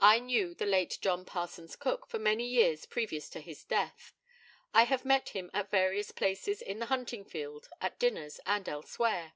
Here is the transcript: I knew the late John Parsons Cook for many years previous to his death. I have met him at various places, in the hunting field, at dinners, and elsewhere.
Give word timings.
I 0.00 0.18
knew 0.18 0.52
the 0.52 0.66
late 0.66 0.98
John 1.00 1.24
Parsons 1.24 1.76
Cook 1.76 2.06
for 2.06 2.18
many 2.18 2.44
years 2.46 2.84
previous 2.84 3.30
to 3.30 3.40
his 3.40 3.64
death. 3.64 4.12
I 4.74 4.82
have 4.82 5.06
met 5.06 5.30
him 5.30 5.50
at 5.54 5.70
various 5.70 6.10
places, 6.10 6.60
in 6.60 6.78
the 6.78 6.86
hunting 6.92 7.24
field, 7.24 7.68
at 7.80 7.98
dinners, 7.98 8.38
and 8.44 8.68
elsewhere. 8.68 9.32